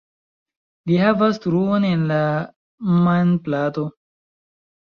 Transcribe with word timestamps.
Li 0.91 0.97
havas 1.01 1.37
truon 1.43 1.85
en 1.91 2.07
la 2.13 2.19
manplato. 3.09 3.85